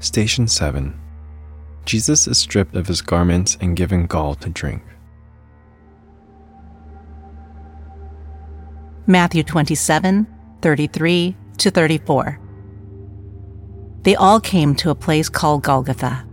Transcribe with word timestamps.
Station 0.00 0.46
7 0.46 0.96
Jesus 1.84 2.28
is 2.28 2.38
stripped 2.38 2.76
of 2.76 2.86
his 2.86 3.02
garments 3.02 3.56
and 3.60 3.76
given 3.76 4.06
gall 4.06 4.36
to 4.36 4.48
drink. 4.48 4.82
Matthew 9.08 9.42
27 9.42 10.26
33 10.62 11.36
to 11.58 11.70
34. 11.70 12.40
They 14.02 14.14
all 14.14 14.38
came 14.38 14.76
to 14.76 14.90
a 14.90 14.94
place 14.94 15.28
called 15.28 15.64
Golgotha. 15.64 16.24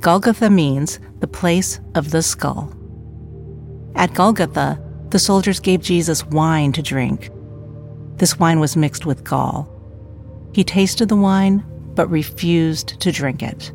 Golgotha 0.00 0.50
means 0.50 1.00
the 1.20 1.26
place 1.26 1.80
of 1.94 2.10
the 2.10 2.22
skull. 2.22 2.70
At 3.94 4.12
Golgotha, 4.12 4.78
the 5.08 5.18
soldiers 5.18 5.58
gave 5.60 5.80
Jesus 5.80 6.26
wine 6.26 6.72
to 6.72 6.82
drink. 6.82 7.30
This 8.16 8.38
wine 8.38 8.60
was 8.60 8.76
mixed 8.76 9.06
with 9.06 9.24
gall. 9.24 9.70
He 10.52 10.64
tasted 10.64 11.08
the 11.08 11.16
wine, 11.16 11.64
but 11.94 12.10
refused 12.10 13.00
to 13.00 13.12
drink 13.12 13.42
it. 13.42 13.72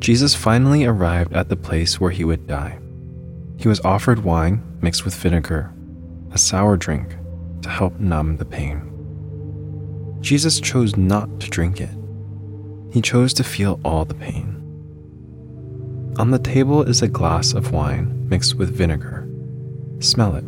Jesus 0.00 0.34
finally 0.34 0.84
arrived 0.84 1.34
at 1.34 1.48
the 1.48 1.56
place 1.56 2.00
where 2.00 2.10
he 2.10 2.24
would 2.24 2.46
die. 2.46 2.78
He 3.58 3.68
was 3.68 3.80
offered 3.80 4.24
wine 4.24 4.62
mixed 4.80 5.04
with 5.04 5.14
vinegar, 5.14 5.72
a 6.32 6.38
sour 6.38 6.76
drink, 6.76 7.16
to 7.62 7.68
help 7.68 8.00
numb 8.00 8.38
the 8.38 8.44
pain. 8.46 8.86
Jesus 10.20 10.60
chose 10.60 10.96
not 10.96 11.40
to 11.40 11.50
drink 11.50 11.80
it. 11.80 11.90
He 12.92 13.00
chose 13.00 13.34
to 13.34 13.44
feel 13.44 13.78
all 13.84 14.04
the 14.04 14.14
pain. 14.14 14.56
On 16.18 16.30
the 16.30 16.38
table 16.38 16.82
is 16.82 17.02
a 17.02 17.08
glass 17.08 17.52
of 17.52 17.72
wine 17.72 18.28
mixed 18.28 18.54
with 18.54 18.74
vinegar. 18.74 19.28
Smell 20.00 20.34
it. 20.34 20.44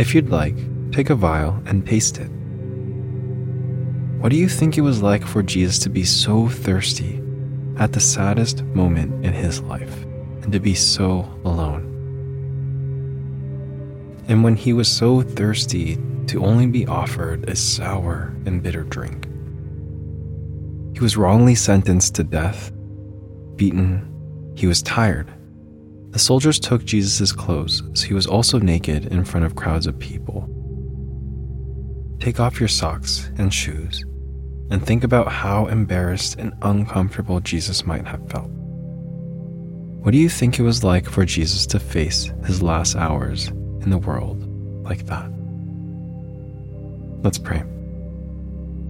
If 0.00 0.14
you'd 0.14 0.30
like, 0.30 0.56
take 0.92 1.10
a 1.10 1.14
vial 1.14 1.62
and 1.66 1.86
taste 1.86 2.18
it. 2.18 2.30
What 4.22 4.30
do 4.30 4.36
you 4.36 4.48
think 4.48 4.78
it 4.78 4.82
was 4.82 5.02
like 5.02 5.26
for 5.26 5.42
Jesus 5.42 5.80
to 5.80 5.90
be 5.90 6.04
so 6.04 6.48
thirsty 6.48 7.20
at 7.76 7.92
the 7.92 7.98
saddest 7.98 8.62
moment 8.66 9.26
in 9.26 9.32
his 9.32 9.60
life 9.62 10.04
and 10.42 10.52
to 10.52 10.60
be 10.60 10.76
so 10.76 11.28
alone? 11.44 11.82
And 14.28 14.44
when 14.44 14.54
he 14.54 14.72
was 14.72 14.86
so 14.86 15.22
thirsty 15.22 15.98
to 16.28 16.44
only 16.44 16.68
be 16.68 16.86
offered 16.86 17.48
a 17.48 17.56
sour 17.56 18.32
and 18.46 18.62
bitter 18.62 18.84
drink, 18.84 19.26
he 20.94 21.00
was 21.00 21.16
wrongly 21.16 21.56
sentenced 21.56 22.14
to 22.14 22.22
death, 22.22 22.70
beaten, 23.56 24.08
he 24.54 24.68
was 24.68 24.82
tired. 24.82 25.32
The 26.10 26.20
soldiers 26.20 26.60
took 26.60 26.84
Jesus' 26.84 27.32
clothes, 27.32 27.82
so 27.94 28.06
he 28.06 28.14
was 28.14 28.28
also 28.28 28.60
naked 28.60 29.06
in 29.06 29.24
front 29.24 29.46
of 29.46 29.56
crowds 29.56 29.88
of 29.88 29.98
people. 29.98 30.48
Take 32.20 32.38
off 32.38 32.60
your 32.60 32.68
socks 32.68 33.28
and 33.36 33.52
shoes 33.52 34.04
and 34.70 34.84
think 34.84 35.04
about 35.04 35.28
how 35.28 35.66
embarrassed 35.66 36.36
and 36.38 36.52
uncomfortable 36.62 37.40
Jesus 37.40 37.86
might 37.86 38.06
have 38.06 38.28
felt. 38.30 38.50
What 40.02 40.12
do 40.12 40.18
you 40.18 40.28
think 40.28 40.58
it 40.58 40.62
was 40.62 40.82
like 40.82 41.08
for 41.08 41.24
Jesus 41.24 41.66
to 41.66 41.78
face 41.78 42.32
his 42.44 42.62
last 42.62 42.96
hours 42.96 43.48
in 43.48 43.90
the 43.90 43.98
world 43.98 44.42
like 44.84 45.06
that? 45.06 45.30
Let's 47.22 47.38
pray. 47.38 47.62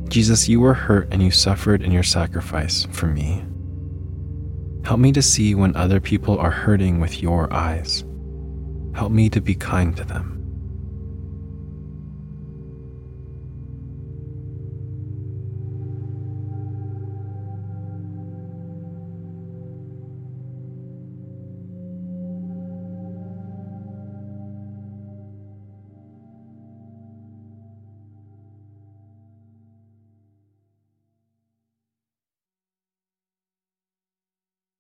Jesus, 0.09 0.49
you 0.49 0.61
were 0.61 0.75
hurt 0.75 1.09
and 1.11 1.23
you 1.23 1.31
suffered 1.31 1.83
in 1.83 1.93
your 1.93 2.03
sacrifice 2.03 2.87
for 2.93 3.07
me. 3.07 3.45
Help 4.85 5.01
me 5.01 5.13
to 5.13 5.23
see 5.23 5.55
when 5.55 5.77
other 5.77 6.01
people 6.01 6.39
are 6.39 6.51
hurting 6.51 6.99
with 7.01 7.23
your 7.23 7.53
eyes. 7.53 8.05
Help 8.95 9.13
me 9.13 9.29
to 9.31 9.41
be 9.41 9.55
kind 9.55 9.97
to 9.97 10.05
them. 10.05 10.42